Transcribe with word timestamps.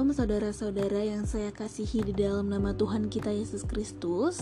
Shalom 0.00 0.16
saudara-saudara 0.16 1.04
yang 1.04 1.28
saya 1.28 1.52
kasihi 1.52 2.00
di 2.00 2.16
dalam 2.16 2.48
nama 2.48 2.72
Tuhan 2.72 3.12
kita 3.12 3.36
Yesus 3.36 3.68
Kristus. 3.68 4.40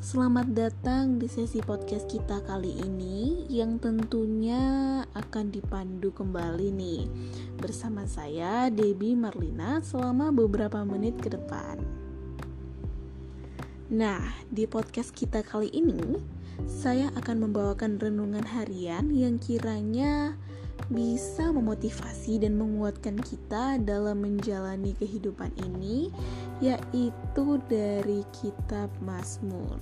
Selamat 0.00 0.56
datang 0.56 1.20
di 1.20 1.28
sesi 1.28 1.60
podcast 1.60 2.08
kita 2.08 2.40
kali 2.48 2.80
ini 2.88 3.44
yang 3.52 3.76
tentunya 3.76 5.04
akan 5.12 5.52
dipandu 5.52 6.16
kembali 6.16 6.72
nih 6.72 7.04
bersama 7.60 8.08
saya 8.08 8.72
Debbie 8.72 9.20
Marlina 9.20 9.84
selama 9.84 10.32
beberapa 10.32 10.80
menit 10.80 11.20
ke 11.20 11.28
depan. 11.28 11.76
Nah, 13.92 14.32
di 14.48 14.64
podcast 14.64 15.12
kita 15.12 15.44
kali 15.44 15.68
ini 15.76 16.16
saya 16.64 17.12
akan 17.20 17.52
membawakan 17.52 18.00
renungan 18.00 18.48
harian 18.48 19.12
yang 19.12 19.36
kiranya 19.36 20.40
bisa 20.88 21.52
memotivasi 21.52 22.40
dan 22.40 22.56
menguatkan 22.56 23.20
kita 23.20 23.76
dalam 23.84 24.24
menjalani 24.24 24.96
kehidupan 24.96 25.52
ini, 25.60 26.08
yaitu 26.64 27.46
dari 27.68 28.24
Kitab 28.32 28.88
Mazmur. 29.04 29.76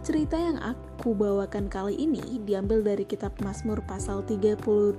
Cerita 0.00 0.34
yang 0.34 0.56
aku 0.60 1.12
bawakan 1.12 1.68
kali 1.68 1.92
ini 1.96 2.40
diambil 2.44 2.80
dari 2.80 3.04
Kitab 3.04 3.36
Mazmur 3.44 3.84
pasal 3.84 4.24
36 4.24 4.96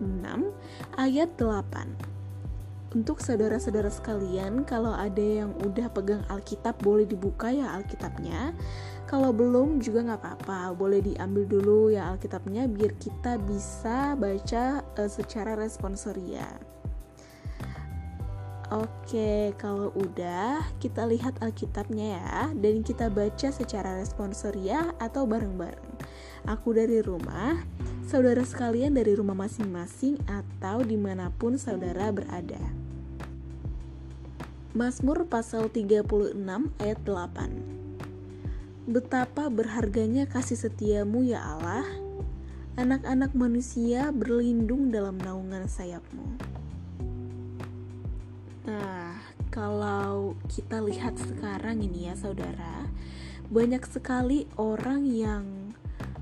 ayat 0.97 1.29
8. 1.37 2.10
Untuk 2.91 3.23
saudara-saudara 3.23 3.87
sekalian, 3.87 4.67
kalau 4.67 4.91
ada 4.91 5.23
yang 5.23 5.55
udah 5.63 5.87
pegang 5.95 6.27
Alkitab 6.27 6.75
boleh 6.83 7.07
dibuka 7.07 7.47
ya 7.47 7.71
Alkitabnya. 7.79 8.51
Kalau 9.07 9.31
belum 9.31 9.79
juga 9.79 10.11
nggak 10.11 10.19
apa-apa, 10.19 10.75
boleh 10.75 10.99
diambil 10.99 11.47
dulu 11.47 11.95
ya 11.95 12.11
Alkitabnya 12.11 12.67
biar 12.67 12.91
kita 12.99 13.39
bisa 13.47 14.19
baca 14.19 14.83
uh, 14.83 15.07
secara 15.07 15.55
responsoria. 15.55 16.43
Oke, 18.75 19.55
kalau 19.55 19.95
udah 19.95 20.59
kita 20.83 21.07
lihat 21.07 21.39
Alkitabnya 21.39 22.19
ya 22.19 22.35
dan 22.59 22.83
kita 22.83 23.07
baca 23.07 23.55
secara 23.55 24.03
responsoria 24.03 24.91
atau 24.99 25.23
bareng-bareng. 25.23 25.95
Aku 26.43 26.75
dari 26.75 26.99
rumah, 26.99 27.55
saudara 28.03 28.43
sekalian 28.43 28.95
dari 28.99 29.15
rumah 29.15 29.35
masing-masing 29.35 30.19
atau 30.27 30.83
di 30.83 30.99
mana 30.99 31.31
pun 31.35 31.55
saudara 31.55 32.11
berada. 32.11 32.80
Mazmur 34.71 35.27
pasal 35.27 35.67
36 35.67 36.31
ayat 36.79 36.99
8 37.03 38.87
Betapa 38.87 39.51
berharganya 39.51 40.23
kasih 40.23 40.55
setiamu 40.55 41.27
ya 41.27 41.43
Allah. 41.43 41.83
Anak-anak 42.79 43.35
manusia 43.35 44.15
berlindung 44.15 44.87
dalam 44.87 45.19
naungan 45.19 45.67
sayapmu. 45.67 46.23
Nah, 48.71 49.19
kalau 49.51 50.39
kita 50.47 50.79
lihat 50.79 51.19
sekarang 51.19 51.83
ini 51.83 52.07
ya 52.07 52.15
saudara 52.15 52.87
Banyak 53.51 53.83
sekali 53.91 54.47
orang 54.55 55.03
yang 55.03 55.75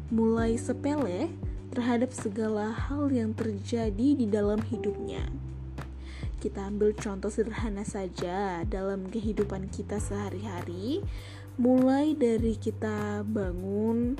mulai 0.10 0.58
sepele 0.58 1.30
terhadap 1.70 2.10
segala 2.18 2.74
hal 2.74 3.14
yang 3.14 3.30
terjadi 3.38 4.18
di 4.18 4.26
dalam 4.26 4.58
hidupnya 4.66 5.49
kita 6.40 6.72
ambil 6.72 6.96
contoh 6.96 7.28
sederhana 7.28 7.84
saja 7.84 8.64
dalam 8.64 9.12
kehidupan 9.12 9.68
kita 9.68 10.00
sehari-hari, 10.00 11.04
mulai 11.60 12.16
dari 12.16 12.56
kita 12.56 13.28
bangun, 13.28 14.16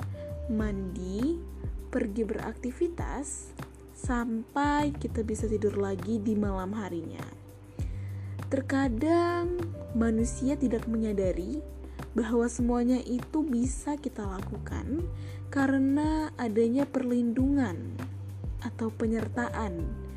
mandi, 0.52 1.40
pergi 1.88 2.22
beraktivitas, 2.28 3.56
sampai 3.96 4.92
kita 4.92 5.24
bisa 5.24 5.48
tidur 5.48 5.80
lagi 5.80 6.20
di 6.20 6.36
malam 6.36 6.76
harinya. 6.76 7.24
Terkadang 8.52 9.56
manusia 9.96 10.60
tidak 10.60 10.84
menyadari 10.84 11.64
bahwa 12.12 12.44
semuanya 12.52 13.00
itu 13.00 13.40
bisa 13.40 13.96
kita 13.96 14.28
lakukan 14.28 15.08
karena 15.48 16.28
adanya 16.36 16.84
perlindungan 16.84 17.96
atau 18.60 18.92
penyertaan 18.92 20.09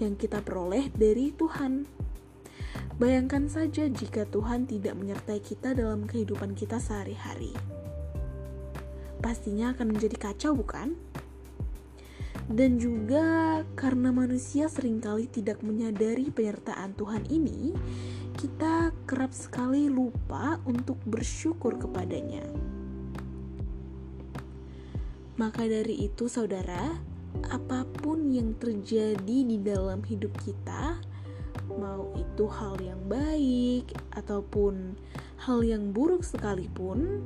yang 0.00 0.14
kita 0.16 0.44
peroleh 0.44 0.92
dari 0.92 1.32
Tuhan. 1.32 1.88
Bayangkan 2.96 3.44
saja 3.48 3.88
jika 3.92 4.24
Tuhan 4.24 4.64
tidak 4.64 4.96
menyertai 4.96 5.40
kita 5.44 5.76
dalam 5.76 6.08
kehidupan 6.08 6.56
kita 6.56 6.80
sehari-hari. 6.80 7.52
Pastinya 9.20 9.76
akan 9.76 9.96
menjadi 9.96 10.16
kacau, 10.16 10.56
bukan? 10.56 10.96
Dan 12.46 12.78
juga 12.78 13.60
karena 13.74 14.14
manusia 14.14 14.70
sering 14.70 15.02
kali 15.02 15.26
tidak 15.26 15.60
menyadari 15.66 16.30
penyertaan 16.30 16.94
Tuhan 16.94 17.26
ini, 17.26 17.74
kita 18.38 18.94
kerap 19.04 19.34
sekali 19.34 19.90
lupa 19.90 20.62
untuk 20.62 20.96
bersyukur 21.02 21.74
kepadanya. 21.76 22.46
Maka 25.36 25.68
dari 25.68 26.06
itu, 26.06 26.30
saudara, 26.30 26.96
apa 27.52 27.84
pun 28.00 28.32
yang 28.32 28.56
terjadi 28.56 29.38
di 29.44 29.60
dalam 29.60 30.00
hidup 30.04 30.32
kita, 30.40 30.96
mau 31.76 32.14
itu 32.16 32.44
hal 32.48 32.80
yang 32.80 33.00
baik 33.10 33.90
ataupun 34.16 34.96
hal 35.44 35.60
yang 35.60 35.92
buruk 35.92 36.24
sekalipun, 36.24 37.20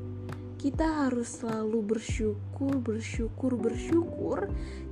kita 0.58 1.06
harus 1.06 1.40
selalu 1.40 1.96
bersyukur, 1.96 2.82
bersyukur, 2.82 3.56
bersyukur, 3.56 4.50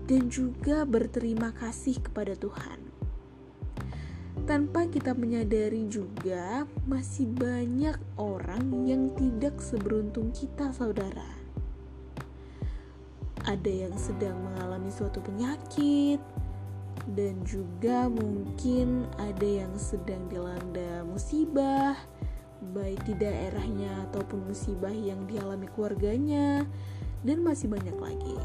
dan 0.09 0.31
juga 0.33 0.87
berterima 0.89 1.53
kasih 1.57 2.01
kepada 2.01 2.39
Tuhan. 2.39 2.81
Tanpa 4.49 4.89
kita 4.89 5.13
menyadari 5.13 5.85
juga, 5.93 6.65
masih 6.89 7.29
banyak 7.29 8.01
orang 8.17 8.89
yang 8.89 9.13
tidak 9.13 9.61
seberuntung 9.61 10.33
kita, 10.33 10.73
saudara 10.73 11.48
ada 13.49 13.73
yang 13.73 13.97
sedang 13.97 14.37
mengalami 14.45 14.93
suatu 14.93 15.25
penyakit 15.25 16.21
dan 17.17 17.41
juga 17.49 18.05
mungkin 18.13 19.09
ada 19.17 19.65
yang 19.65 19.73
sedang 19.81 20.29
dilanda 20.29 21.01
musibah 21.09 21.97
baik 22.77 23.01
di 23.09 23.17
daerahnya 23.17 24.05
ataupun 24.11 24.53
musibah 24.53 24.93
yang 24.93 25.25
dialami 25.25 25.65
keluarganya 25.73 26.69
dan 27.25 27.41
masih 27.41 27.73
banyak 27.73 27.97
lagi. 27.97 28.37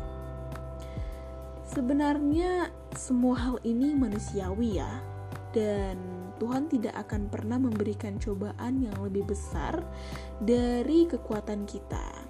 Sebenarnya 1.68 2.72
semua 2.96 3.36
hal 3.36 3.58
ini 3.68 3.92
manusiawi 3.98 4.80
ya 4.80 5.04
dan 5.52 6.00
Tuhan 6.40 6.72
tidak 6.72 6.96
akan 7.08 7.28
pernah 7.28 7.60
memberikan 7.60 8.16
cobaan 8.22 8.80
yang 8.80 8.96
lebih 9.04 9.28
besar 9.28 9.84
dari 10.40 11.10
kekuatan 11.10 11.68
kita. 11.68 12.23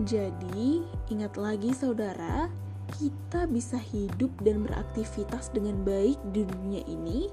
Jadi, 0.00 0.80
ingat 1.12 1.36
lagi 1.36 1.76
saudara, 1.76 2.48
kita 2.96 3.44
bisa 3.44 3.76
hidup 3.76 4.32
dan 4.40 4.64
beraktivitas 4.64 5.52
dengan 5.52 5.84
baik 5.84 6.16
di 6.32 6.48
dunia 6.48 6.80
ini 6.88 7.28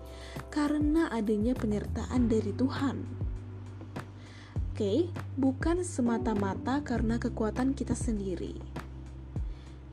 karena 0.52 1.08
adanya 1.08 1.56
penyertaan 1.56 2.28
dari 2.28 2.52
Tuhan. 2.52 3.08
Oke, 4.76 5.08
bukan 5.40 5.80
semata-mata 5.88 6.84
karena 6.84 7.16
kekuatan 7.16 7.72
kita 7.72 7.96
sendiri. 7.96 8.60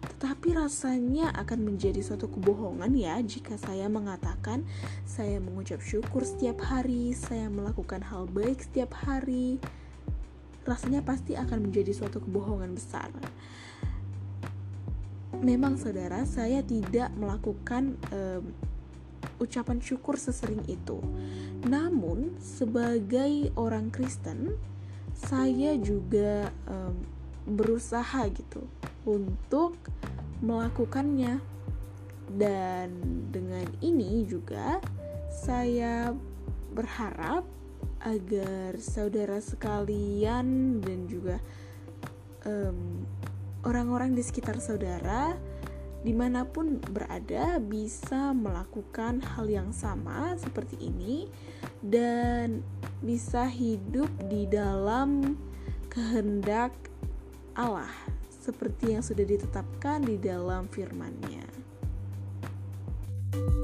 Tetapi 0.02 0.58
rasanya 0.58 1.30
akan 1.30 1.62
menjadi 1.62 2.02
suatu 2.02 2.26
kebohongan 2.26 2.90
ya 2.98 3.22
jika 3.22 3.54
saya 3.54 3.86
mengatakan 3.86 4.66
saya 5.06 5.38
mengucap 5.38 5.78
syukur 5.78 6.26
setiap 6.26 6.58
hari, 6.58 7.14
saya 7.14 7.46
melakukan 7.46 8.02
hal 8.02 8.26
baik 8.26 8.66
setiap 8.66 8.92
hari, 8.98 9.62
rasanya 10.64 11.04
pasti 11.04 11.36
akan 11.36 11.68
menjadi 11.68 11.92
suatu 11.92 12.24
kebohongan 12.24 12.72
besar. 12.72 13.12
Memang 15.44 15.76
saudara, 15.76 16.24
saya 16.24 16.64
tidak 16.64 17.12
melakukan 17.20 18.00
um, 18.08 18.48
ucapan 19.42 19.78
syukur 19.82 20.16
sesering 20.16 20.64
itu. 20.70 21.04
Namun, 21.68 22.36
sebagai 22.40 23.52
orang 23.58 23.92
Kristen, 23.92 24.56
saya 25.12 25.76
juga 25.76 26.48
um, 26.64 26.96
berusaha 27.44 28.24
gitu 28.32 28.64
untuk 29.04 29.76
melakukannya. 30.40 31.40
Dan 32.24 32.88
dengan 33.28 33.68
ini 33.84 34.24
juga 34.24 34.80
saya 35.28 36.16
berharap 36.72 37.44
agar 38.04 38.76
saudara 38.78 39.40
sekalian 39.40 40.78
dan 40.84 41.08
juga 41.08 41.40
orang 42.44 43.08
orang-orang 43.64 44.12
di 44.12 44.20
sekitar 44.20 44.60
saudara 44.60 45.32
di 46.04 46.12
mana 46.12 46.44
pun 46.44 46.84
berada 46.92 47.56
bisa 47.56 48.36
melakukan 48.36 49.24
hal 49.24 49.48
yang 49.48 49.72
sama 49.72 50.36
seperti 50.36 50.76
ini 50.76 51.32
dan 51.80 52.60
bisa 53.00 53.48
hidup 53.48 54.12
di 54.28 54.44
dalam 54.44 55.40
kehendak 55.88 56.76
Allah 57.56 57.88
seperti 58.28 58.92
yang 58.92 59.00
sudah 59.00 59.24
ditetapkan 59.24 60.04
di 60.04 60.20
dalam 60.20 60.68
firman-Nya. 60.68 61.48
thank 63.32 63.63